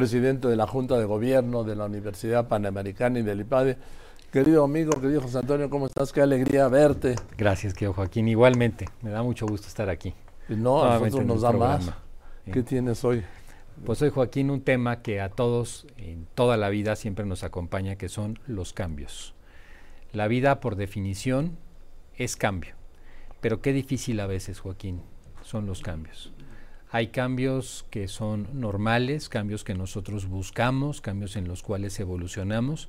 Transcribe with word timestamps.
presidente 0.00 0.48
de 0.48 0.56
la 0.56 0.66
Junta 0.66 0.98
de 0.98 1.04
Gobierno 1.04 1.62
de 1.62 1.76
la 1.76 1.84
Universidad 1.84 2.48
Panamericana 2.48 3.18
y 3.18 3.22
del 3.22 3.42
IPADE. 3.42 3.76
Querido 4.32 4.64
amigo, 4.64 4.98
querido 4.98 5.20
José 5.20 5.36
Antonio, 5.36 5.68
¿cómo 5.68 5.88
estás? 5.88 6.10
Qué 6.10 6.22
alegría 6.22 6.68
verte. 6.68 7.16
Gracias, 7.36 7.74
querido 7.74 7.92
Joaquín. 7.92 8.26
Igualmente, 8.26 8.88
me 9.02 9.10
da 9.10 9.22
mucho 9.22 9.46
gusto 9.46 9.68
estar 9.68 9.90
aquí. 9.90 10.14
No, 10.48 10.82
a 10.82 10.98
nosotros 10.98 11.26
nos 11.26 11.42
da 11.42 11.52
más. 11.52 11.92
¿Qué 12.50 12.62
tienes 12.62 13.04
hoy? 13.04 13.22
Pues 13.84 14.00
hoy, 14.00 14.08
Joaquín, 14.08 14.50
un 14.50 14.62
tema 14.62 15.02
que 15.02 15.20
a 15.20 15.28
todos 15.28 15.86
en 15.98 16.26
toda 16.34 16.56
la 16.56 16.70
vida 16.70 16.96
siempre 16.96 17.26
nos 17.26 17.44
acompaña, 17.44 17.96
que 17.96 18.08
son 18.08 18.38
los 18.46 18.72
cambios. 18.72 19.34
La 20.14 20.28
vida, 20.28 20.60
por 20.60 20.76
definición, 20.76 21.58
es 22.16 22.36
cambio. 22.36 22.74
Pero 23.42 23.60
qué 23.60 23.74
difícil 23.74 24.18
a 24.20 24.26
veces, 24.26 24.60
Joaquín, 24.60 25.02
son 25.42 25.66
los 25.66 25.82
cambios. 25.82 26.32
Hay 26.92 27.08
cambios 27.08 27.86
que 27.90 28.08
son 28.08 28.48
normales, 28.52 29.28
cambios 29.28 29.62
que 29.62 29.74
nosotros 29.74 30.26
buscamos, 30.26 31.00
cambios 31.00 31.36
en 31.36 31.46
los 31.46 31.62
cuales 31.62 32.00
evolucionamos, 32.00 32.88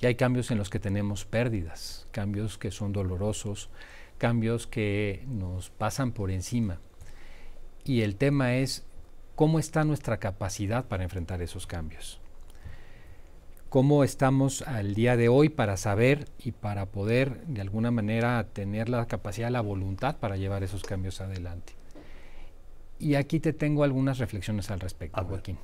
y 0.00 0.06
hay 0.06 0.16
cambios 0.16 0.50
en 0.50 0.58
los 0.58 0.68
que 0.68 0.80
tenemos 0.80 1.24
pérdidas, 1.24 2.08
cambios 2.10 2.58
que 2.58 2.72
son 2.72 2.92
dolorosos, 2.92 3.70
cambios 4.18 4.66
que 4.66 5.24
nos 5.28 5.70
pasan 5.70 6.10
por 6.10 6.32
encima. 6.32 6.80
Y 7.84 8.00
el 8.00 8.16
tema 8.16 8.56
es 8.56 8.84
cómo 9.36 9.60
está 9.60 9.84
nuestra 9.84 10.16
capacidad 10.16 10.86
para 10.86 11.04
enfrentar 11.04 11.40
esos 11.40 11.68
cambios. 11.68 12.20
Cómo 13.68 14.02
estamos 14.02 14.62
al 14.62 14.94
día 14.94 15.16
de 15.16 15.28
hoy 15.28 15.50
para 15.50 15.76
saber 15.76 16.24
y 16.40 16.50
para 16.50 16.86
poder 16.86 17.46
de 17.46 17.60
alguna 17.60 17.92
manera 17.92 18.44
tener 18.52 18.88
la 18.88 19.06
capacidad, 19.06 19.50
la 19.50 19.60
voluntad 19.60 20.16
para 20.16 20.36
llevar 20.36 20.64
esos 20.64 20.82
cambios 20.82 21.20
adelante. 21.20 21.75
Y 22.98 23.14
aquí 23.14 23.40
te 23.40 23.52
tengo 23.52 23.84
algunas 23.84 24.18
reflexiones 24.18 24.70
al 24.70 24.80
respecto, 24.80 25.22
Joaquín. 25.24 25.58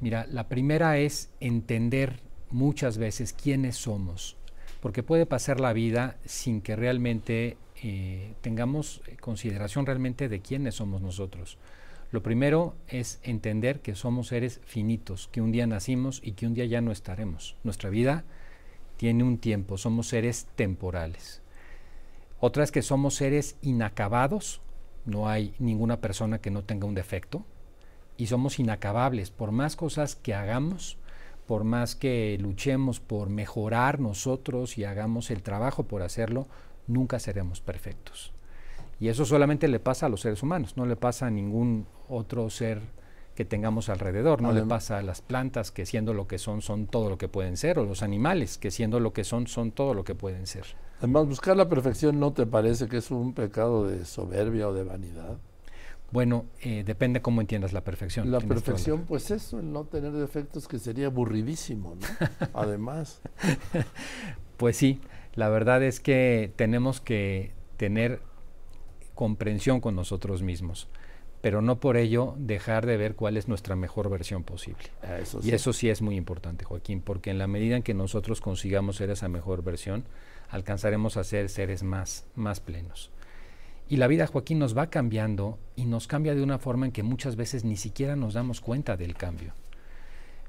Mira, 0.00 0.26
la 0.30 0.48
primera 0.48 0.98
es 0.98 1.30
entender 1.40 2.20
muchas 2.50 2.96
veces 2.96 3.32
quiénes 3.32 3.76
somos, 3.76 4.36
porque 4.80 5.02
puede 5.02 5.26
pasar 5.26 5.60
la 5.60 5.72
vida 5.72 6.16
sin 6.24 6.62
que 6.62 6.74
realmente 6.76 7.58
eh, 7.82 8.34
tengamos 8.40 9.02
consideración 9.20 9.84
realmente 9.84 10.28
de 10.28 10.40
quiénes 10.40 10.76
somos 10.76 11.02
nosotros. 11.02 11.58
Lo 12.10 12.22
primero 12.22 12.74
es 12.88 13.20
entender 13.22 13.80
que 13.80 13.94
somos 13.94 14.28
seres 14.28 14.60
finitos, 14.64 15.28
que 15.28 15.40
un 15.40 15.52
día 15.52 15.66
nacimos 15.66 16.20
y 16.24 16.32
que 16.32 16.46
un 16.46 16.54
día 16.54 16.64
ya 16.64 16.80
no 16.80 16.90
estaremos. 16.90 17.56
Nuestra 17.62 17.90
vida 17.90 18.24
tiene 18.96 19.22
un 19.22 19.38
tiempo, 19.38 19.78
somos 19.78 20.08
seres 20.08 20.48
temporales. 20.56 21.40
Otra 22.40 22.64
es 22.64 22.72
que 22.72 22.82
somos 22.82 23.14
seres 23.14 23.56
inacabados 23.62 24.60
no 25.04 25.28
hay 25.28 25.54
ninguna 25.58 26.00
persona 26.00 26.38
que 26.38 26.50
no 26.50 26.62
tenga 26.62 26.86
un 26.86 26.94
defecto 26.94 27.44
y 28.16 28.26
somos 28.26 28.58
inacabables. 28.58 29.30
Por 29.30 29.52
más 29.52 29.76
cosas 29.76 30.16
que 30.16 30.34
hagamos, 30.34 30.98
por 31.46 31.64
más 31.64 31.96
que 31.96 32.38
luchemos 32.40 33.00
por 33.00 33.28
mejorar 33.28 33.98
nosotros 33.98 34.78
y 34.78 34.84
hagamos 34.84 35.30
el 35.30 35.42
trabajo 35.42 35.84
por 35.84 36.02
hacerlo, 36.02 36.46
nunca 36.86 37.18
seremos 37.18 37.60
perfectos. 37.60 38.32
Y 39.00 39.08
eso 39.08 39.24
solamente 39.24 39.66
le 39.66 39.80
pasa 39.80 40.06
a 40.06 40.08
los 40.10 40.20
seres 40.20 40.42
humanos, 40.42 40.76
no 40.76 40.84
le 40.84 40.96
pasa 40.96 41.26
a 41.26 41.30
ningún 41.30 41.86
otro 42.08 42.50
ser 42.50 42.82
que 43.34 43.46
tengamos 43.46 43.88
alrededor, 43.88 44.42
no 44.42 44.52
le 44.52 44.62
pasa 44.62 44.98
a 44.98 45.02
las 45.02 45.22
plantas 45.22 45.70
que 45.70 45.86
siendo 45.86 46.12
lo 46.12 46.28
que 46.28 46.38
son 46.38 46.60
son 46.60 46.86
todo 46.86 47.08
lo 47.08 47.16
que 47.16 47.26
pueden 47.26 47.56
ser, 47.56 47.78
o 47.78 47.84
los 47.86 48.02
animales 48.02 48.58
que 48.58 48.70
siendo 48.70 49.00
lo 49.00 49.14
que 49.14 49.24
son 49.24 49.46
son 49.46 49.72
todo 49.72 49.94
lo 49.94 50.04
que 50.04 50.14
pueden 50.14 50.46
ser. 50.46 50.66
Además, 51.00 51.26
buscar 51.26 51.56
la 51.56 51.68
perfección 51.68 52.20
no 52.20 52.34
te 52.34 52.44
parece 52.44 52.86
que 52.86 52.98
es 52.98 53.10
un 53.10 53.32
pecado 53.32 53.88
de 53.88 54.04
soberbia 54.04 54.68
o 54.68 54.74
de 54.74 54.84
vanidad. 54.84 55.38
Bueno, 56.12 56.44
eh, 56.60 56.82
depende 56.84 57.22
cómo 57.22 57.40
entiendas 57.40 57.72
la 57.72 57.82
perfección. 57.82 58.30
La 58.30 58.40
perfección, 58.40 59.06
pues 59.06 59.30
eso, 59.30 59.60
el 59.60 59.72
no 59.72 59.84
tener 59.84 60.12
defectos, 60.12 60.68
que 60.68 60.78
sería 60.78 61.06
aburridísimo, 61.06 61.94
¿no? 61.94 62.26
Además. 62.52 63.22
Pues 64.58 64.76
sí, 64.76 65.00
la 65.34 65.48
verdad 65.48 65.82
es 65.82 66.00
que 66.00 66.52
tenemos 66.56 67.00
que 67.00 67.52
tener 67.78 68.20
comprensión 69.14 69.80
con 69.80 69.96
nosotros 69.96 70.42
mismos, 70.42 70.90
pero 71.40 71.62
no 71.62 71.80
por 71.80 71.96
ello 71.96 72.34
dejar 72.38 72.86
de 72.86 72.96
ver 72.96 73.14
cuál 73.14 73.36
es 73.36 73.48
nuestra 73.48 73.76
mejor 73.76 74.10
versión 74.10 74.44
posible. 74.44 74.84
Ah, 75.02 75.18
y 75.42 75.50
eso 75.52 75.72
sí 75.72 75.88
es 75.88 76.02
muy 76.02 76.16
importante, 76.16 76.64
Joaquín, 76.64 77.00
porque 77.00 77.30
en 77.30 77.38
la 77.38 77.46
medida 77.46 77.76
en 77.76 77.82
que 77.82 77.94
nosotros 77.94 78.40
consigamos 78.40 78.96
ser 78.96 79.10
esa 79.10 79.28
mejor 79.28 79.62
versión, 79.62 80.04
alcanzaremos 80.50 81.16
a 81.16 81.24
ser 81.24 81.48
seres 81.48 81.82
más, 81.82 82.26
más 82.34 82.60
plenos. 82.60 83.10
Y 83.88 83.96
la 83.96 84.06
vida, 84.06 84.26
Joaquín, 84.26 84.58
nos 84.58 84.76
va 84.76 84.88
cambiando 84.88 85.58
y 85.74 85.86
nos 85.86 86.06
cambia 86.06 86.34
de 86.34 86.42
una 86.42 86.58
forma 86.58 86.86
en 86.86 86.92
que 86.92 87.02
muchas 87.02 87.36
veces 87.36 87.64
ni 87.64 87.76
siquiera 87.76 88.14
nos 88.14 88.34
damos 88.34 88.60
cuenta 88.60 88.96
del 88.96 89.14
cambio. 89.16 89.52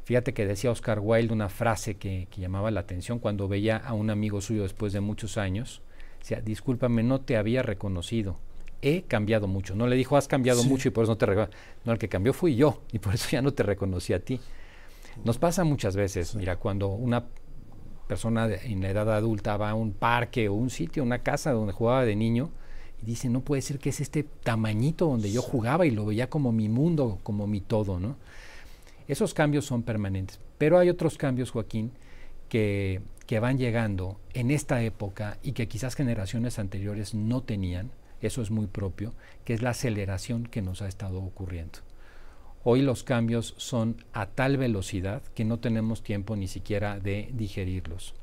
Fíjate 0.04 0.34
que 0.34 0.46
decía 0.46 0.72
Oscar 0.72 1.00
Wilde 1.00 1.34
una 1.34 1.50
frase 1.50 1.96
que, 1.96 2.28
llamaba 2.38 2.70
la 2.70 2.82
atención 2.82 3.20
cuando 3.20 3.48
veía 3.48 3.78
a 3.78 3.94
un 3.94 4.10
amigo 4.10 4.42
suyo 4.42 4.64
después 4.64 4.94
de 4.94 5.00
muchos 5.00 5.38
años. 5.38 5.82
Decía, 6.20 6.42
discúlpame, 6.42 7.02
no 7.02 7.22
te 7.22 7.38
había 7.38 7.64
reconocido. 7.64 8.38
He 8.82 9.04
cambiado 9.04 9.48
mucho. 9.48 9.76
No 9.76 9.88
le 9.88 9.96
dijo, 9.96 10.18
has 10.18 10.28
cambiado 10.28 10.64
mucho 10.64 10.88
y 10.88 10.92
por 10.92 11.04
eso 11.04 11.14
no 11.14 11.18
te 11.18 11.26
reconozco. 11.26 11.56
No, 11.86 11.94
el 11.94 12.00
que 12.00 12.10
cambió 12.10 12.34
fui 12.34 12.56
yo 12.56 12.82
y 12.92 13.00
por 13.00 13.14
eso 13.14 13.30
ya 13.32 13.42
no 13.42 13.54
te 13.54 13.64
reconocí 13.64 14.14
a 14.14 14.20
ti. 14.20 14.40
Nos 15.24 15.38
pasa 15.38 15.64
muchas 15.64 15.96
veces, 15.96 16.36
mira, 16.36 16.56
cuando 16.56 16.88
una 16.88 17.26
persona 18.08 18.50
en 18.64 18.82
la 18.82 18.90
edad 18.90 19.14
adulta 19.14 19.56
va 19.58 19.70
a 19.70 19.74
un 19.76 19.94
parque 19.94 20.50
o 20.50 20.54
un 20.54 20.70
sitio, 20.70 21.04
una 21.04 21.20
casa 21.20 21.52
donde 21.52 21.74
jugaba 21.74 22.06
de 22.06 22.16
niño 22.16 22.50
y 23.02 23.06
dice, 23.06 23.30
no 23.30 23.42
puede 23.42 23.62
ser 23.62 23.80
que 23.80 23.90
es 23.90 24.00
este 24.00 24.24
tamañito 24.24 25.06
donde 25.06 25.32
yo 25.32 25.42
jugaba 25.42 25.86
y 25.86 25.92
lo 25.92 26.06
veía 26.06 26.30
como 26.30 26.52
mi 26.52 26.70
mundo, 26.70 27.20
como 27.24 27.48
mi 27.48 27.62
todo, 27.62 28.00
¿no? 28.00 28.18
Esos 29.08 29.34
cambios 29.34 29.66
son 29.66 29.84
permanentes. 29.84 30.40
Pero 30.58 30.78
hay 30.78 30.90
otros 30.90 31.18
cambios, 31.18 31.52
Joaquín, 31.52 31.92
que, 32.50 33.02
que 33.26 33.40
van 33.40 33.58
llegando 33.58 34.20
en 34.34 34.52
esta 34.52 34.82
época 34.84 35.38
y 35.42 35.54
que 35.54 35.68
quizás 35.68 35.96
generaciones 35.96 36.60
anteriores 36.60 37.14
no 37.14 37.42
tenían, 37.42 37.92
eso 38.28 38.42
es 38.42 38.52
muy 38.52 38.68
propio, 38.68 39.14
que 39.46 39.54
es 39.54 39.62
la 39.62 39.72
aceleración 39.72 40.44
que 40.44 40.62
nos 40.62 40.82
ha 40.82 40.88
estado 40.88 41.22
ocurriendo. 41.22 41.80
Hoy 42.64 42.82
los 42.82 43.04
cambios 43.04 43.56
son 43.58 44.04
a 44.14 44.28
tal 44.28 44.58
velocidad 44.58 45.24
que 45.34 45.46
no 45.46 45.60
tenemos 45.60 46.04
tiempo 46.04 46.36
ni 46.36 46.48
siquiera 46.48 47.00
de 47.00 47.30
digerirlos. 47.34 48.14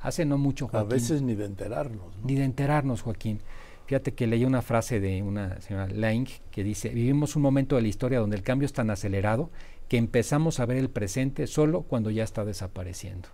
Hace 0.00 0.26
no 0.26 0.36
mucho, 0.36 0.68
Joaquín. 0.68 0.90
A 0.90 0.94
veces 0.94 1.22
ni 1.22 1.34
de 1.34 1.46
enterarnos. 1.46 2.14
Ni 2.22 2.34
de 2.34 2.44
enterarnos, 2.44 3.02
Joaquín. 3.02 3.40
Fíjate 3.86 4.14
que 4.14 4.26
leí 4.26 4.44
una 4.44 4.62
frase 4.62 5.00
de 5.00 5.22
una 5.22 5.60
señora 5.60 5.88
Lang 5.88 6.28
que 6.50 6.64
dice, 6.64 6.88
vivimos 6.88 7.36
un 7.36 7.42
momento 7.42 7.76
de 7.76 7.82
la 7.82 7.88
historia 7.88 8.18
donde 8.18 8.36
el 8.36 8.42
cambio 8.42 8.66
es 8.66 8.72
tan 8.72 8.90
acelerado 8.90 9.50
que 9.88 9.96
empezamos 9.96 10.58
a 10.58 10.66
ver 10.66 10.76
el 10.76 10.90
presente 10.90 11.46
solo 11.46 11.82
cuando 11.82 12.10
ya 12.10 12.24
está 12.24 12.44
desapareciendo. 12.44 13.28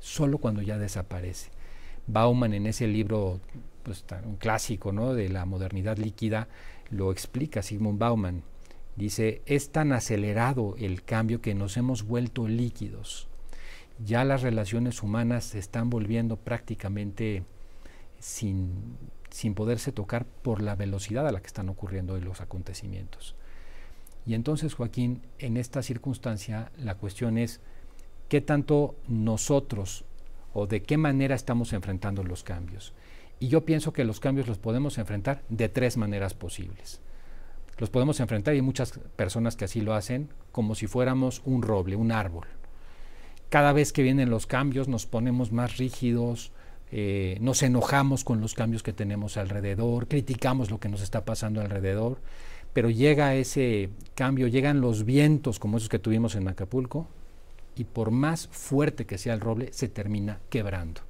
Solo 0.00 0.38
cuando 0.38 0.62
ya 0.62 0.78
desaparece. 0.78 1.50
Bauman 2.06 2.54
en 2.54 2.66
ese 2.66 2.88
libro, 2.88 3.40
pues, 3.82 4.04
un 4.24 4.36
clásico 4.36 4.92
¿no? 4.92 5.14
de 5.14 5.28
la 5.28 5.44
modernidad 5.44 5.96
líquida, 5.96 6.48
lo 6.90 7.12
explica 7.12 7.62
Sigmund 7.62 7.98
Bauman 7.98 8.42
Dice, 8.96 9.40
es 9.46 9.70
tan 9.70 9.92
acelerado 9.92 10.74
el 10.78 11.02
cambio 11.02 11.40
que 11.40 11.54
nos 11.54 11.76
hemos 11.76 12.02
vuelto 12.02 12.46
líquidos. 12.46 13.28
Ya 14.04 14.24
las 14.24 14.42
relaciones 14.42 15.02
humanas 15.02 15.44
se 15.44 15.58
están 15.58 15.88
volviendo 15.88 16.36
prácticamente 16.36 17.44
sin, 18.18 18.98
sin 19.30 19.54
poderse 19.54 19.92
tocar 19.92 20.26
por 20.26 20.60
la 20.60 20.74
velocidad 20.74 21.26
a 21.26 21.32
la 21.32 21.40
que 21.40 21.46
están 21.46 21.70
ocurriendo 21.70 22.18
los 22.18 22.40
acontecimientos. 22.40 23.34
Y 24.26 24.34
entonces, 24.34 24.74
Joaquín, 24.74 25.22
en 25.38 25.56
esta 25.56 25.82
circunstancia, 25.82 26.70
la 26.76 26.96
cuestión 26.96 27.38
es 27.38 27.60
qué 28.28 28.40
tanto 28.40 28.94
nosotros 29.08 30.04
o 30.52 30.66
de 30.66 30.82
qué 30.82 30.98
manera 30.98 31.34
estamos 31.34 31.72
enfrentando 31.72 32.22
los 32.22 32.44
cambios. 32.44 32.92
Y 33.42 33.48
yo 33.48 33.64
pienso 33.64 33.92
que 33.92 34.04
los 34.04 34.20
cambios 34.20 34.46
los 34.46 34.58
podemos 34.58 34.98
enfrentar 34.98 35.42
de 35.48 35.68
tres 35.68 35.96
maneras 35.96 36.32
posibles 36.32 37.00
los 37.78 37.90
podemos 37.90 38.20
enfrentar 38.20 38.54
y 38.54 38.58
hay 38.58 38.62
muchas 38.62 38.92
personas 39.16 39.56
que 39.56 39.64
así 39.64 39.80
lo 39.80 39.94
hacen 39.94 40.28
como 40.52 40.76
si 40.76 40.86
fuéramos 40.86 41.42
un 41.44 41.62
roble, 41.62 41.96
un 41.96 42.12
árbol. 42.12 42.46
Cada 43.48 43.72
vez 43.72 43.92
que 43.92 44.04
vienen 44.04 44.30
los 44.30 44.46
cambios 44.46 44.86
nos 44.86 45.06
ponemos 45.06 45.50
más 45.50 45.78
rígidos, 45.78 46.52
eh, 46.90 47.38
nos 47.40 47.62
enojamos 47.62 48.22
con 48.22 48.40
los 48.40 48.54
cambios 48.54 48.84
que 48.84 48.92
tenemos 48.92 49.36
alrededor, 49.36 50.06
criticamos 50.06 50.70
lo 50.70 50.78
que 50.78 50.88
nos 50.88 51.02
está 51.02 51.24
pasando 51.24 51.60
alrededor, 51.60 52.18
pero 52.72 52.88
llega 52.88 53.34
ese 53.34 53.90
cambio, 54.14 54.46
llegan 54.46 54.80
los 54.80 55.04
vientos 55.04 55.58
como 55.58 55.78
esos 55.78 55.88
que 55.88 55.98
tuvimos 55.98 56.34
en 56.34 56.46
Acapulco 56.48 57.08
y 57.74 57.82
por 57.82 58.10
más 58.10 58.46
fuerte 58.46 59.06
que 59.06 59.18
sea 59.18 59.34
el 59.34 59.40
roble, 59.40 59.72
se 59.72 59.88
termina 59.88 60.38
quebrando. 60.50 61.00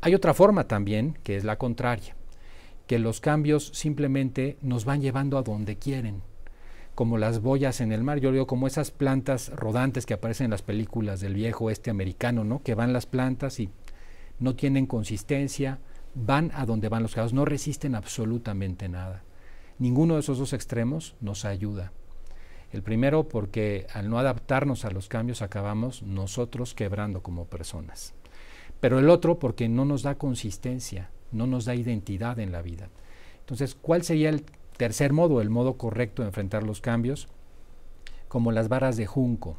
Hay 0.00 0.14
otra 0.14 0.34
forma 0.34 0.64
también, 0.64 1.18
que 1.22 1.36
es 1.36 1.44
la 1.44 1.56
contraria 1.56 2.14
que 2.90 2.98
los 2.98 3.20
cambios 3.20 3.70
simplemente 3.72 4.58
nos 4.62 4.84
van 4.84 5.00
llevando 5.00 5.38
a 5.38 5.44
donde 5.44 5.76
quieren, 5.76 6.22
como 6.96 7.18
las 7.18 7.40
boyas 7.40 7.80
en 7.80 7.92
el 7.92 8.02
mar, 8.02 8.18
yo 8.18 8.32
digo 8.32 8.48
como 8.48 8.66
esas 8.66 8.90
plantas 8.90 9.50
rodantes 9.50 10.06
que 10.06 10.14
aparecen 10.14 10.46
en 10.46 10.50
las 10.50 10.62
películas 10.62 11.20
del 11.20 11.34
viejo 11.34 11.70
este 11.70 11.90
americano, 11.90 12.42
¿no? 12.42 12.64
Que 12.64 12.74
van 12.74 12.92
las 12.92 13.06
plantas 13.06 13.60
y 13.60 13.70
no 14.40 14.56
tienen 14.56 14.86
consistencia, 14.86 15.78
van 16.16 16.50
a 16.52 16.66
donde 16.66 16.88
van 16.88 17.04
los 17.04 17.14
cambios, 17.14 17.32
no 17.32 17.44
resisten 17.44 17.94
absolutamente 17.94 18.88
nada. 18.88 19.22
Ninguno 19.78 20.14
de 20.14 20.20
esos 20.22 20.38
dos 20.38 20.52
extremos 20.52 21.14
nos 21.20 21.44
ayuda. 21.44 21.92
El 22.72 22.82
primero 22.82 23.28
porque 23.28 23.86
al 23.94 24.10
no 24.10 24.18
adaptarnos 24.18 24.84
a 24.84 24.90
los 24.90 25.06
cambios 25.06 25.42
acabamos 25.42 26.02
nosotros 26.02 26.74
quebrando 26.74 27.22
como 27.22 27.44
personas. 27.44 28.14
Pero 28.80 28.98
el 28.98 29.10
otro 29.10 29.38
porque 29.38 29.68
no 29.68 29.84
nos 29.84 30.02
da 30.02 30.16
consistencia, 30.16 31.10
no 31.32 31.46
nos 31.46 31.66
da 31.66 31.74
identidad 31.74 32.38
en 32.38 32.50
la 32.50 32.62
vida. 32.62 32.88
Entonces, 33.40 33.74
¿cuál 33.74 34.02
sería 34.02 34.30
el 34.30 34.44
tercer 34.76 35.12
modo, 35.12 35.40
el 35.40 35.50
modo 35.50 35.76
correcto 35.76 36.22
de 36.22 36.28
enfrentar 36.28 36.62
los 36.62 36.80
cambios? 36.80 37.28
Como 38.28 38.52
las 38.52 38.68
varas 38.68 38.96
de 38.96 39.06
junco, 39.06 39.56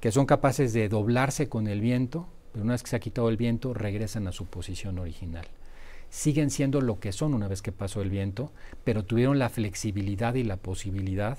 que 0.00 0.12
son 0.12 0.26
capaces 0.26 0.72
de 0.72 0.88
doblarse 0.88 1.48
con 1.48 1.66
el 1.66 1.80
viento, 1.80 2.26
pero 2.52 2.64
una 2.64 2.74
vez 2.74 2.82
que 2.82 2.90
se 2.90 2.96
ha 2.96 3.00
quitado 3.00 3.28
el 3.28 3.36
viento, 3.36 3.72
regresan 3.72 4.26
a 4.26 4.32
su 4.32 4.46
posición 4.46 4.98
original. 4.98 5.46
Siguen 6.10 6.50
siendo 6.50 6.82
lo 6.82 7.00
que 7.00 7.12
son 7.12 7.32
una 7.32 7.48
vez 7.48 7.62
que 7.62 7.72
pasó 7.72 8.02
el 8.02 8.10
viento, 8.10 8.52
pero 8.84 9.04
tuvieron 9.04 9.38
la 9.38 9.48
flexibilidad 9.48 10.34
y 10.34 10.42
la 10.42 10.58
posibilidad 10.58 11.38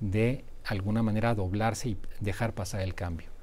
de 0.00 0.44
alguna 0.64 1.02
manera 1.02 1.34
doblarse 1.34 1.90
y 1.90 1.96
dejar 2.20 2.54
pasar 2.54 2.80
el 2.80 2.94
cambio. 2.94 3.35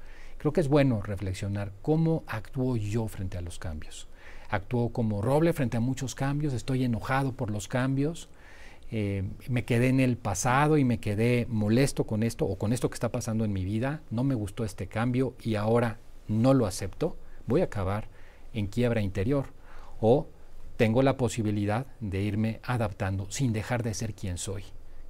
Creo 0.44 0.52
que 0.52 0.60
es 0.60 0.68
bueno 0.68 1.00
reflexionar 1.00 1.72
cómo 1.80 2.22
actúo 2.26 2.76
yo 2.76 3.08
frente 3.08 3.38
a 3.38 3.40
los 3.40 3.58
cambios. 3.58 4.08
Actúo 4.50 4.90
como 4.90 5.22
roble 5.22 5.54
frente 5.54 5.78
a 5.78 5.80
muchos 5.80 6.14
cambios, 6.14 6.52
estoy 6.52 6.84
enojado 6.84 7.32
por 7.32 7.50
los 7.50 7.66
cambios, 7.66 8.28
eh, 8.90 9.24
me 9.48 9.64
quedé 9.64 9.88
en 9.88 10.00
el 10.00 10.18
pasado 10.18 10.76
y 10.76 10.84
me 10.84 11.00
quedé 11.00 11.46
molesto 11.48 12.04
con 12.04 12.22
esto 12.22 12.44
o 12.44 12.58
con 12.58 12.74
esto 12.74 12.90
que 12.90 12.94
está 12.94 13.10
pasando 13.10 13.46
en 13.46 13.54
mi 13.54 13.64
vida, 13.64 14.02
no 14.10 14.22
me 14.22 14.34
gustó 14.34 14.66
este 14.66 14.86
cambio 14.86 15.34
y 15.42 15.54
ahora 15.54 15.96
no 16.28 16.52
lo 16.52 16.66
acepto, 16.66 17.16
voy 17.46 17.62
a 17.62 17.64
acabar 17.64 18.08
en 18.52 18.66
quiebra 18.66 19.00
interior. 19.00 19.46
O 19.98 20.26
tengo 20.76 21.00
la 21.00 21.16
posibilidad 21.16 21.86
de 22.00 22.20
irme 22.20 22.60
adaptando 22.64 23.30
sin 23.30 23.54
dejar 23.54 23.82
de 23.82 23.94
ser 23.94 24.12
quien 24.12 24.36
soy 24.36 24.64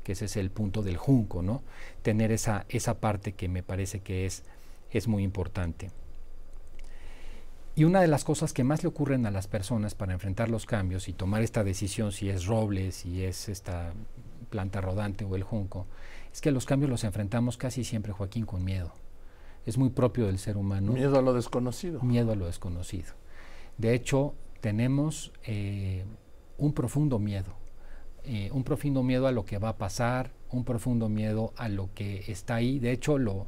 que 0.04 0.12
ese 0.12 0.26
es 0.26 0.36
el 0.36 0.50
punto 0.50 0.82
del 0.82 0.98
junco, 0.98 1.42
¿no? 1.42 1.62
Tener 2.02 2.30
esa, 2.30 2.66
esa 2.68 3.00
parte 3.00 3.32
que 3.32 3.48
me 3.48 3.62
parece 3.62 4.00
que 4.00 4.26
es, 4.26 4.44
es 4.98 5.08
muy 5.08 5.22
importante. 5.22 5.90
Y 7.76 7.84
una 7.84 8.00
de 8.00 8.06
las 8.06 8.24
cosas 8.24 8.52
que 8.52 8.62
más 8.62 8.82
le 8.84 8.88
ocurren 8.88 9.26
a 9.26 9.32
las 9.32 9.48
personas 9.48 9.94
para 9.94 10.12
enfrentar 10.12 10.48
los 10.48 10.64
cambios 10.64 11.08
y 11.08 11.12
tomar 11.12 11.42
esta 11.42 11.64
decisión, 11.64 12.12
si 12.12 12.30
es 12.30 12.46
roble, 12.46 12.92
si 12.92 13.24
es 13.24 13.48
esta 13.48 13.92
planta 14.48 14.80
rodante 14.80 15.24
o 15.24 15.34
el 15.34 15.42
junco, 15.42 15.86
es 16.32 16.40
que 16.40 16.52
los 16.52 16.66
cambios 16.66 16.90
los 16.90 17.02
enfrentamos 17.02 17.56
casi 17.56 17.82
siempre, 17.82 18.12
Joaquín, 18.12 18.46
con 18.46 18.64
miedo. 18.64 18.92
Es 19.66 19.76
muy 19.76 19.90
propio 19.90 20.26
del 20.26 20.38
ser 20.38 20.56
humano. 20.56 20.92
Miedo 20.92 21.18
a 21.18 21.22
lo 21.22 21.32
desconocido. 21.32 22.00
Miedo 22.02 22.32
a 22.32 22.36
lo 22.36 22.46
desconocido. 22.46 23.14
De 23.76 23.94
hecho, 23.94 24.34
tenemos 24.60 25.32
eh, 25.44 26.04
un 26.58 26.72
profundo 26.74 27.18
miedo 27.18 27.56
eh, 28.26 28.48
un 28.52 28.64
profundo 28.64 29.02
miedo 29.02 29.26
a 29.26 29.32
lo 29.32 29.44
que 29.44 29.58
va 29.58 29.70
a 29.70 29.76
pasar, 29.76 30.30
un 30.50 30.64
profundo 30.64 31.10
miedo 31.10 31.52
a 31.58 31.68
lo 31.68 31.92
que 31.92 32.24
está 32.28 32.54
ahí. 32.54 32.78
De 32.78 32.90
hecho, 32.90 33.18
lo, 33.18 33.46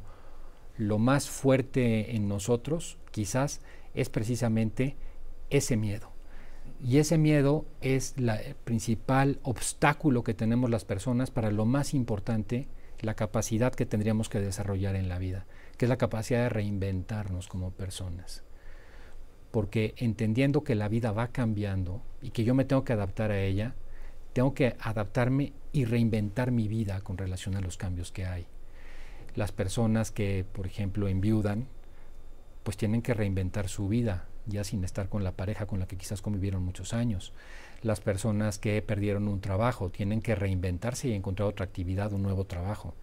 lo 0.77 0.99
más 0.99 1.29
fuerte 1.29 2.15
en 2.15 2.27
nosotros 2.27 2.97
quizás 3.11 3.61
es 3.93 4.09
precisamente 4.09 4.95
ese 5.49 5.75
miedo. 5.75 6.11
Y 6.83 6.97
ese 6.97 7.17
miedo 7.17 7.65
es 7.81 8.15
el 8.17 8.55
principal 8.63 9.39
obstáculo 9.41 10.23
que 10.23 10.35
tenemos 10.35 10.69
las 10.69 10.85
personas 10.85 11.31
para 11.31 11.49
lo 11.49 11.65
más 11.65 11.93
importante, 11.95 12.67
la 12.99 13.15
capacidad 13.15 13.73
que 13.73 13.87
tendríamos 13.87 14.29
que 14.29 14.39
desarrollar 14.39 14.95
en 14.95 15.09
la 15.09 15.17
vida, 15.17 15.47
que 15.77 15.85
es 15.85 15.89
la 15.89 15.97
capacidad 15.97 16.43
de 16.43 16.49
reinventarnos 16.49 17.47
como 17.47 17.71
personas. 17.71 18.43
Porque 19.49 19.95
entendiendo 19.97 20.63
que 20.63 20.75
la 20.75 20.87
vida 20.87 21.11
va 21.11 21.29
cambiando 21.29 22.03
y 22.21 22.29
que 22.29 22.43
yo 22.43 22.53
me 22.53 22.65
tengo 22.65 22.83
que 22.83 22.93
adaptar 22.93 23.31
a 23.31 23.41
ella, 23.41 23.73
tengo 24.33 24.53
que 24.53 24.75
adaptarme 24.79 25.53
y 25.71 25.85
reinventar 25.85 26.51
mi 26.51 26.67
vida 26.67 27.01
con 27.01 27.17
relación 27.17 27.55
a 27.55 27.61
los 27.61 27.77
cambios 27.77 28.11
que 28.11 28.25
hay. 28.25 28.45
Las 29.37 29.51
personas 29.51 30.09
que, 30.09 30.43
por 30.51 30.65
ejemplo, 30.65 31.07
enviudan, 31.07 31.67
pues 32.63 32.75
tienen 32.75 33.03
que 33.03 33.13
reinventar 33.13 33.69
su 33.69 33.87
vida, 33.87 34.25
ya 34.47 34.63
sin 34.63 34.83
estar 34.83 35.09
con 35.09 35.23
la 35.23 35.33
pareja 35.33 35.67
con 35.67 35.79
la 35.79 35.85
que 35.85 35.95
quizás 35.95 36.23
convivieron 36.23 36.63
muchos 36.63 36.91
años. 36.91 37.33
Las 37.83 38.01
personas 38.01 38.57
que 38.57 38.81
perdieron 38.81 39.27
un 39.27 39.39
trabajo 39.39 39.91
tienen 39.91 40.23
que 40.23 40.33
reinventarse 40.33 41.09
y 41.09 41.13
encontrar 41.13 41.49
otra 41.49 41.65
actividad, 41.65 42.13
un 42.13 42.23
nuevo 42.23 42.45
trabajo. 42.45 42.95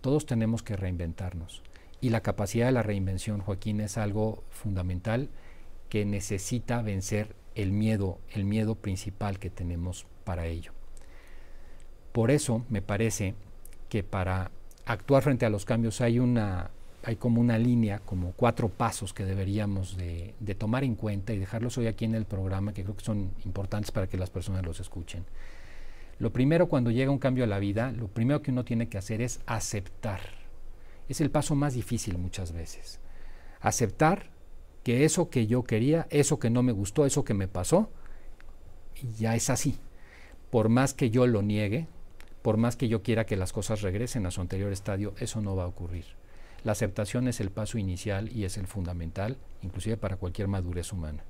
Todos 0.00 0.26
tenemos 0.26 0.64
que 0.64 0.74
reinventarnos. 0.74 1.62
Y 2.00 2.08
la 2.10 2.20
capacidad 2.20 2.66
de 2.66 2.72
la 2.72 2.82
reinvención, 2.82 3.40
Joaquín, 3.40 3.80
es 3.80 3.96
algo 3.96 4.42
fundamental 4.50 5.28
que 5.88 6.04
necesita 6.04 6.82
vencer 6.82 7.36
el 7.54 7.70
miedo, 7.70 8.18
el 8.32 8.44
miedo 8.44 8.74
principal 8.74 9.38
que 9.38 9.50
tenemos 9.50 10.04
para 10.24 10.46
ello. 10.46 10.72
Por 12.10 12.32
eso 12.32 12.64
me 12.70 12.82
parece 12.82 13.36
que 13.88 14.02
para 14.02 14.50
actuar 14.86 15.22
frente 15.22 15.44
a 15.44 15.50
los 15.50 15.64
cambios 15.64 16.00
hay 16.00 16.18
una 16.18 16.70
hay 17.06 17.14
como 17.14 17.40
una 17.40 17.56
línea, 17.56 18.00
como 18.00 18.32
cuatro 18.32 18.68
pasos 18.68 19.14
que 19.14 19.24
deberíamos 19.24 19.96
de, 19.96 20.34
tomar 20.58 20.82
en 20.82 20.96
cuenta 20.96 21.32
y 21.32 21.38
dejarlos 21.38 21.78
hoy 21.78 21.86
aquí 21.86 22.04
en 22.04 22.16
el 22.16 22.24
programa, 22.24 22.74
que 22.74 22.82
creo 22.82 22.96
que 22.96 23.04
son 23.04 23.30
importantes 23.44 23.92
para 23.92 24.08
que 24.08 24.16
las 24.16 24.28
personas 24.28 24.64
los 24.64 24.80
escuchen. 24.80 25.24
Lo 26.18 26.32
primero 26.32 26.68
cuando 26.68 26.90
llega 26.90 27.12
un 27.12 27.20
cambio 27.20 27.44
a 27.44 27.46
la 27.46 27.60
vida, 27.60 27.92
lo 27.92 28.08
primero 28.08 28.42
que 28.42 28.50
uno 28.50 28.64
tiene 28.64 28.88
que 28.88 28.98
hacer 28.98 29.22
es 29.22 29.38
aceptar. 29.46 30.20
Es 31.08 31.20
el 31.20 31.30
paso 31.30 31.54
más 31.54 31.74
difícil 31.74 32.18
muchas 32.18 32.50
veces. 32.50 32.98
Aceptar 33.60 34.30
que 34.82 35.04
eso 35.04 35.30
que 35.30 35.46
yo 35.46 35.62
quería, 35.62 36.08
eso 36.10 36.40
que 36.40 36.50
no 36.50 36.64
me 36.64 36.72
gustó, 36.72 37.06
eso 37.06 37.24
que 37.24 37.34
me 37.34 37.46
pasó, 37.46 37.88
ya 39.16 39.36
es 39.36 39.48
así. 39.48 39.78
Por 40.50 40.70
más 40.70 40.92
que 40.92 41.10
yo 41.10 41.28
lo 41.28 41.40
niegue, 41.40 41.86
por 42.46 42.58
más 42.58 42.76
que 42.76 42.86
yo 42.86 43.02
quiera 43.02 43.26
que 43.26 43.34
las 43.34 43.52
cosas 43.52 43.82
regresen 43.82 44.24
a 44.24 44.30
su 44.30 44.40
anterior 44.40 44.72
estadio, 44.72 45.14
eso 45.18 45.40
no 45.40 45.56
va 45.56 45.64
a 45.64 45.66
ocurrir. 45.66 46.04
La 46.62 46.70
aceptación 46.70 47.26
es 47.26 47.40
el 47.40 47.50
paso 47.50 47.76
inicial 47.76 48.30
y 48.30 48.44
es 48.44 48.56
el 48.56 48.68
fundamental, 48.68 49.36
inclusive 49.62 49.96
para 49.96 50.14
cualquier 50.14 50.46
madurez 50.46 50.92
humana. 50.92 51.24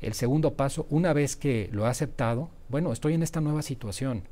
El 0.00 0.14
segundo 0.14 0.54
paso, 0.54 0.86
una 0.88 1.12
vez 1.14 1.34
que 1.34 1.68
lo 1.72 1.84
he 1.84 1.88
aceptado, 1.88 2.48
bueno, 2.68 2.92
estoy 2.92 3.14
en 3.14 3.24
esta 3.24 3.40
nueva 3.40 3.62
situación. 3.62 4.22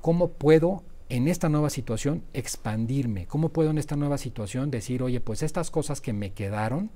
¿Cómo 0.00 0.28
puedo 0.28 0.84
en 1.08 1.26
esta 1.26 1.48
nueva 1.48 1.68
situación 1.68 2.22
expandirme? 2.32 3.26
¿Cómo 3.26 3.48
puedo 3.48 3.70
en 3.70 3.78
esta 3.78 3.96
nueva 3.96 4.18
situación 4.18 4.70
decir, 4.70 5.02
oye, 5.02 5.18
pues 5.18 5.42
estas 5.42 5.72
cosas 5.72 6.00
que 6.00 6.12
me 6.12 6.32
quedaron, 6.32 6.92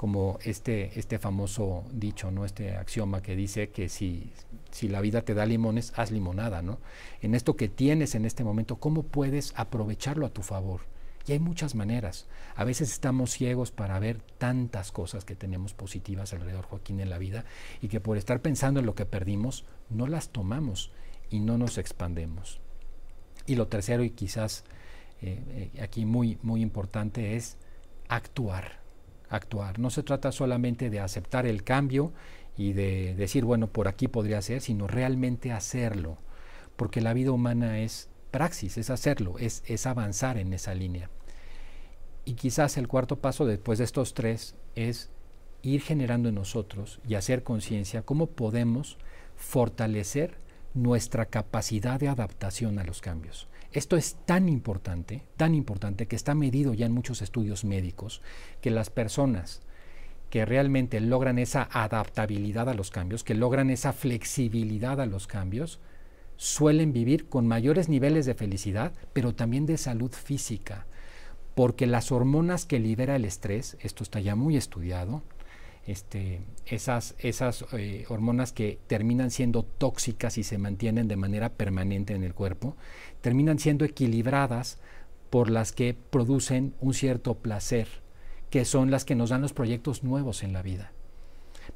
como 0.00 0.38
este, 0.44 0.98
este 0.98 1.18
famoso 1.18 1.84
dicho, 1.92 2.30
¿no? 2.30 2.46
este 2.46 2.74
axioma 2.74 3.20
que 3.20 3.36
dice 3.36 3.68
que 3.68 3.90
si, 3.90 4.32
si 4.70 4.88
la 4.88 5.02
vida 5.02 5.26
te 5.26 5.34
da 5.34 5.44
limones, 5.44 5.92
haz 5.94 6.10
limonada. 6.10 6.62
¿no? 6.62 6.78
En 7.20 7.34
esto 7.34 7.54
que 7.54 7.68
tienes 7.68 8.14
en 8.14 8.24
este 8.24 8.42
momento, 8.42 8.76
¿cómo 8.76 9.02
puedes 9.02 9.52
aprovecharlo 9.56 10.24
a 10.24 10.30
tu 10.30 10.40
favor? 10.40 10.80
Y 11.26 11.32
hay 11.32 11.38
muchas 11.38 11.74
maneras. 11.74 12.28
A 12.56 12.64
veces 12.64 12.90
estamos 12.92 13.30
ciegos 13.32 13.72
para 13.72 13.98
ver 13.98 14.22
tantas 14.38 14.90
cosas 14.90 15.26
que 15.26 15.36
tenemos 15.36 15.74
positivas 15.74 16.32
alrededor, 16.32 16.64
Joaquín, 16.64 17.00
en 17.00 17.10
la 17.10 17.18
vida, 17.18 17.44
y 17.82 17.88
que 17.88 18.00
por 18.00 18.16
estar 18.16 18.40
pensando 18.40 18.80
en 18.80 18.86
lo 18.86 18.94
que 18.94 19.04
perdimos, 19.04 19.66
no 19.90 20.06
las 20.06 20.30
tomamos 20.30 20.92
y 21.28 21.40
no 21.40 21.58
nos 21.58 21.76
expandemos. 21.76 22.62
Y 23.44 23.54
lo 23.54 23.68
tercero, 23.68 24.02
y 24.02 24.12
quizás 24.12 24.64
eh, 25.20 25.70
eh, 25.74 25.82
aquí 25.82 26.06
muy, 26.06 26.38
muy 26.40 26.62
importante, 26.62 27.36
es 27.36 27.58
actuar 28.08 28.79
actuar. 29.30 29.78
No 29.78 29.88
se 29.88 30.02
trata 30.02 30.32
solamente 30.32 30.90
de 30.90 31.00
aceptar 31.00 31.46
el 31.46 31.62
cambio 31.62 32.12
y 32.56 32.74
de 32.74 33.14
decir, 33.14 33.44
bueno, 33.44 33.68
por 33.68 33.88
aquí 33.88 34.08
podría 34.08 34.42
ser, 34.42 34.60
sino 34.60 34.86
realmente 34.86 35.52
hacerlo. 35.52 36.18
Porque 36.76 37.00
la 37.00 37.14
vida 37.14 37.30
humana 37.30 37.78
es 37.78 38.10
praxis, 38.30 38.76
es 38.76 38.90
hacerlo, 38.90 39.38
es, 39.38 39.62
es 39.66 39.86
avanzar 39.86 40.36
en 40.36 40.52
esa 40.52 40.74
línea. 40.74 41.08
Y 42.24 42.34
quizás 42.34 42.76
el 42.76 42.88
cuarto 42.88 43.16
paso 43.16 43.46
después 43.46 43.78
de 43.78 43.84
estos 43.84 44.12
tres 44.14 44.56
es 44.74 45.10
ir 45.62 45.80
generando 45.80 46.28
en 46.28 46.34
nosotros 46.34 47.00
y 47.06 47.14
hacer 47.14 47.42
conciencia 47.42 48.02
cómo 48.02 48.26
podemos 48.26 48.98
fortalecer 49.36 50.36
nuestra 50.74 51.26
capacidad 51.26 51.98
de 51.98 52.08
adaptación 52.08 52.78
a 52.78 52.84
los 52.84 53.00
cambios. 53.00 53.48
Esto 53.72 53.96
es 53.96 54.16
tan 54.26 54.48
importante, 54.48 55.22
tan 55.36 55.54
importante 55.54 56.08
que 56.08 56.16
está 56.16 56.34
medido 56.34 56.74
ya 56.74 56.86
en 56.86 56.92
muchos 56.92 57.22
estudios 57.22 57.64
médicos, 57.64 58.20
que 58.60 58.70
las 58.70 58.90
personas 58.90 59.62
que 60.28 60.44
realmente 60.44 61.00
logran 61.00 61.38
esa 61.38 61.68
adaptabilidad 61.70 62.68
a 62.68 62.74
los 62.74 62.90
cambios, 62.90 63.22
que 63.22 63.34
logran 63.34 63.70
esa 63.70 63.92
flexibilidad 63.92 65.00
a 65.00 65.06
los 65.06 65.26
cambios, 65.26 65.80
suelen 66.36 66.92
vivir 66.92 67.28
con 67.28 67.46
mayores 67.46 67.88
niveles 67.88 68.26
de 68.26 68.34
felicidad, 68.34 68.92
pero 69.12 69.34
también 69.34 69.66
de 69.66 69.76
salud 69.76 70.12
física, 70.12 70.86
porque 71.54 71.86
las 71.86 72.10
hormonas 72.10 72.64
que 72.64 72.78
libera 72.78 73.14
el 73.14 73.24
estrés, 73.24 73.76
esto 73.80 74.02
está 74.02 74.20
ya 74.20 74.34
muy 74.34 74.56
estudiado, 74.56 75.22
este, 75.86 76.40
esas, 76.66 77.14
esas 77.18 77.64
eh, 77.72 78.04
hormonas 78.08 78.52
que 78.52 78.78
terminan 78.86 79.30
siendo 79.30 79.62
tóxicas 79.62 80.38
y 80.38 80.44
se 80.44 80.58
mantienen 80.58 81.08
de 81.08 81.16
manera 81.16 81.50
permanente 81.50 82.14
en 82.14 82.24
el 82.24 82.34
cuerpo, 82.34 82.76
terminan 83.20 83.58
siendo 83.58 83.84
equilibradas 83.84 84.78
por 85.30 85.50
las 85.50 85.72
que 85.72 85.94
producen 85.94 86.74
un 86.80 86.94
cierto 86.94 87.34
placer, 87.34 87.88
que 88.50 88.64
son 88.64 88.90
las 88.90 89.04
que 89.04 89.14
nos 89.14 89.30
dan 89.30 89.42
los 89.42 89.52
proyectos 89.52 90.02
nuevos 90.02 90.42
en 90.42 90.52
la 90.52 90.62
vida. 90.62 90.92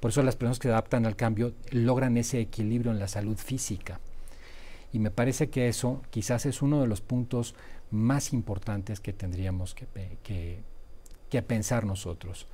Por 0.00 0.10
eso 0.10 0.22
las 0.22 0.36
personas 0.36 0.58
que 0.58 0.68
adaptan 0.68 1.06
al 1.06 1.16
cambio 1.16 1.54
logran 1.70 2.16
ese 2.16 2.40
equilibrio 2.40 2.92
en 2.92 2.98
la 2.98 3.08
salud 3.08 3.36
física. 3.36 4.00
Y 4.92 4.98
me 4.98 5.10
parece 5.10 5.50
que 5.50 5.68
eso 5.68 6.02
quizás 6.10 6.46
es 6.46 6.62
uno 6.62 6.80
de 6.80 6.86
los 6.86 7.00
puntos 7.00 7.54
más 7.90 8.32
importantes 8.32 9.00
que 9.00 9.12
tendríamos 9.12 9.74
que, 9.74 9.86
que, 10.22 11.42
pensar 11.42 11.84
nosotros. 11.84 12.46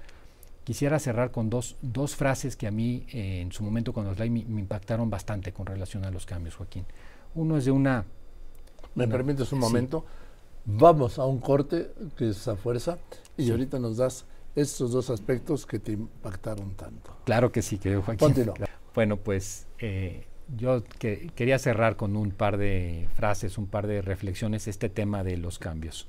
Quisiera 0.70 1.00
cerrar 1.00 1.32
con 1.32 1.50
dos, 1.50 1.74
dos 1.82 2.14
frases 2.14 2.54
que 2.54 2.68
a 2.68 2.70
mí 2.70 3.04
eh, 3.12 3.40
en 3.40 3.50
su 3.50 3.64
momento 3.64 3.92
cuando 3.92 4.12
las 4.12 4.20
leí 4.20 4.30
me, 4.30 4.60
impactaron 4.60 5.10
bastante 5.10 5.52
con 5.52 5.66
relación 5.66 6.04
a 6.04 6.12
los 6.12 6.26
cambios, 6.26 6.54
Joaquín. 6.54 6.86
Uno 7.34 7.56
es 7.56 7.64
de 7.64 7.72
una... 7.72 8.04
¿Me 8.94 9.08
permites 9.08 9.52
un 9.52 9.58
momento? 9.58 10.04
Vamos 10.64 11.18
a 11.18 11.24
un 11.24 11.40
corte, 11.40 11.90
que 12.16 12.28
es 12.28 12.46
a 12.46 12.54
fuerza, 12.54 12.98
y 13.36 13.50
ahorita 13.50 13.80
nos 13.80 13.96
das 13.96 14.26
estos 14.54 14.92
dos 14.92 15.10
aspectos 15.10 15.66
que 15.66 15.80
te 15.80 15.90
impactaron 15.90 16.76
tanto. 16.76 17.16
Claro 17.24 17.50
que 17.50 17.62
sí, 17.62 17.78
querido 17.78 18.02
Joaquín. 18.02 18.52
Bueno, 18.94 19.16
pues 19.16 19.66
eh, 19.80 20.28
yo 20.56 20.84
quería 21.00 21.58
cerrar 21.58 21.96
con 21.96 22.14
un 22.14 22.30
par 22.30 22.58
de 22.58 23.08
frases, 23.16 23.58
un 23.58 23.66
par 23.66 23.88
de 23.88 24.02
reflexiones, 24.02 24.68
este 24.68 24.88
tema 24.88 25.24
de 25.24 25.36
los 25.36 25.58
cambios. 25.58 26.06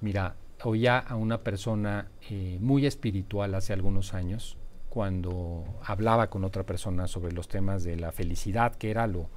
Mira, 0.00 0.34
oía 0.64 0.98
a 0.98 1.16
una 1.16 1.42
persona 1.42 2.08
eh, 2.30 2.58
muy 2.60 2.86
espiritual 2.86 3.54
hace 3.54 3.72
algunos 3.72 4.14
años, 4.14 4.56
cuando 4.88 5.64
hablaba 5.84 6.28
con 6.28 6.44
otra 6.44 6.64
persona 6.64 7.06
sobre 7.06 7.32
los 7.32 7.48
temas 7.48 7.82
de 7.82 7.96
la 7.96 8.12
felicidad, 8.12 8.74
que 8.74 8.90
era 8.90 9.06
lo 9.06 9.30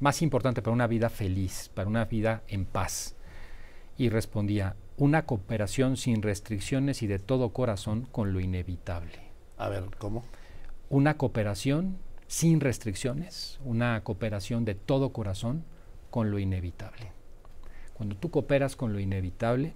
más 0.00 0.22
importante 0.22 0.62
para 0.62 0.74
una 0.74 0.86
vida 0.86 1.08
feliz, 1.08 1.70
para 1.74 1.88
una 1.88 2.04
vida 2.04 2.42
en 2.48 2.66
paz. 2.66 3.16
Y 3.96 4.10
respondía, 4.10 4.76
una 4.96 5.26
cooperación 5.26 5.96
sin 5.96 6.22
restricciones 6.22 7.02
y 7.02 7.06
de 7.06 7.18
todo 7.18 7.52
corazón 7.52 8.06
con 8.12 8.32
lo 8.32 8.40
inevitable. 8.40 9.18
A 9.56 9.68
ver, 9.68 9.84
¿cómo? 9.98 10.24
Una 10.90 11.16
cooperación 11.16 11.98
sin 12.26 12.60
restricciones, 12.60 13.58
una 13.64 14.02
cooperación 14.04 14.64
de 14.64 14.74
todo 14.74 15.12
corazón 15.12 15.64
con 16.10 16.30
lo 16.30 16.38
inevitable. 16.38 17.12
Cuando 17.94 18.16
tú 18.16 18.30
cooperas 18.30 18.76
con 18.76 18.92
lo 18.92 19.00
inevitable, 19.00 19.74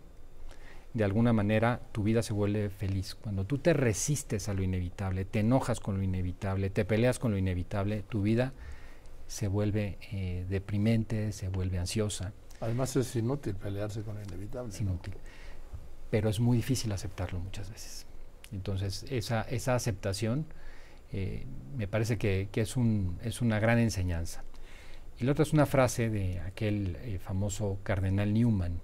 de 0.95 1.05
alguna 1.05 1.33
manera 1.33 1.81
tu 1.93 2.03
vida 2.03 2.23
se 2.23 2.33
vuelve 2.33 2.69
feliz. 2.71 3.15
Cuando 3.15 3.45
tú 3.45 3.59
te 3.59 3.73
resistes 3.73 4.49
a 4.49 4.55
lo 4.55 4.63
inevitable, 4.63 5.25
te 5.25 5.41
enojas 5.41 5.81
con 5.81 5.97
lo 5.97 6.03
inevitable, 6.03 6.71
te 6.71 6.85
peleas 6.85 7.19
con 7.19 7.33
lo 7.33 7.39
inevitable, 7.39 8.03
tu 8.09 8.23
vida 8.23 8.53
se 9.27 9.49
vuelve 9.49 9.99
eh, 10.13 10.45
deprimente, 10.49 11.33
se 11.33 11.49
vuelve 11.49 11.79
ansiosa. 11.79 12.33
Además 12.61 12.95
es 12.97 13.17
inútil 13.17 13.55
pelearse 13.55 14.03
con 14.03 14.15
lo 14.15 14.23
inevitable. 14.23 14.71
Es 14.71 14.81
inútil. 14.81 15.15
Pero 16.11 16.29
es 16.29 16.39
muy 16.39 16.59
difícil 16.59 16.93
aceptarlo 16.93 17.41
muchas 17.41 17.71
veces. 17.71 18.07
Entonces, 18.53 19.07
esa, 19.09 19.43
esa 19.43 19.75
aceptación 19.75 20.47
eh, 21.13 21.47
me 21.77 21.89
parece 21.89 22.19
que, 22.19 22.49
es, 22.55 22.77
un, 22.77 23.19
es, 23.23 23.41
una 23.41 23.59
gran 23.59 23.79
enseñanza. 23.79 24.45
Y 25.19 25.25
la 25.25 25.33
otra 25.33 25.43
es 25.43 25.53
una 25.53 25.67
frase 25.67 26.11
de 26.11 26.41
aquel 26.41 26.97
eh, 27.01 27.19
famoso 27.19 27.79
cardenal 27.83 28.33
Newman, 28.33 28.81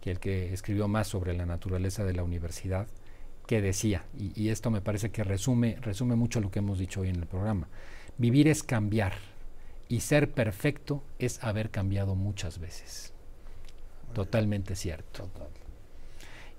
que 0.00 0.10
el 0.10 0.20
que 0.20 0.52
escribió 0.52 0.88
más 0.88 1.08
sobre 1.08 1.34
la 1.34 1.46
naturaleza 1.46 2.04
de 2.04 2.12
la 2.12 2.22
universidad, 2.22 2.86
que 3.46 3.60
decía, 3.60 4.04
y, 4.18 4.32
y, 4.40 4.48
esto 4.48 4.70
me 4.70 4.80
parece 4.80 5.10
que 5.10 5.22
resume, 5.22 5.76
resume 5.80 6.16
mucho 6.16 6.40
lo 6.40 6.50
que 6.50 6.58
hemos 6.58 6.78
dicho 6.78 7.02
hoy 7.02 7.10
en 7.10 7.16
el 7.16 7.26
programa, 7.26 7.68
vivir 8.18 8.48
es 8.48 8.62
cambiar 8.62 9.12
y 9.88 10.00
ser 10.00 10.32
perfecto 10.32 11.04
es 11.18 11.42
haber 11.44 11.70
cambiado 11.70 12.14
muchas 12.14 12.58
veces. 12.58 13.12
Totalmente 14.14 14.74
cierto. 14.74 15.28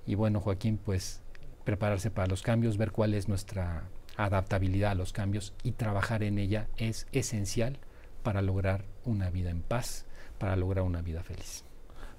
Y 0.05 0.15
bueno, 0.15 0.39
Joaquín, 0.39 0.77
pues 0.77 1.21
prepararse 1.65 2.11
para 2.11 2.27
los 2.27 2.41
cambios, 2.41 2.77
ver 2.77 2.91
cuál 2.91 3.13
es 3.13 3.27
nuestra 3.27 3.89
adaptabilidad 4.15 4.91
a 4.91 4.95
los 4.95 5.11
cambios 5.11 5.53
y 5.63 5.73
trabajar 5.73 6.23
en 6.23 6.39
ella 6.39 6.67
es 6.77 7.07
esencial 7.11 7.77
para 8.23 8.41
lograr 8.41 8.85
una 9.03 9.29
vida 9.29 9.49
en 9.49 9.61
paz, 9.61 10.05
para 10.39 10.55
lograr 10.55 10.85
una 10.85 11.01
vida 11.01 11.23
feliz. 11.23 11.66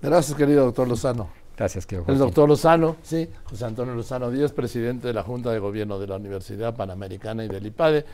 Gracias, 0.00 0.36
querido 0.36 0.64
doctor 0.64 0.86
Lozano. 0.86 1.28
Gracias, 1.56 1.86
querido 1.86 2.06
El 2.06 2.18
doctor 2.18 2.48
Lozano, 2.48 2.96
sí, 3.02 3.28
José 3.50 3.64
Antonio 3.64 3.92
Lozano 3.92 4.30
Díaz, 4.30 4.52
presidente 4.52 5.08
de 5.08 5.12
la 5.12 5.24
Junta 5.24 5.50
de 5.50 5.58
Gobierno 5.58 5.98
de 5.98 6.06
la 6.06 6.14
Universidad 6.14 6.76
Panamericana 6.76 7.44
y 7.44 7.48
del 7.48 7.66
IPADE. 7.66 8.04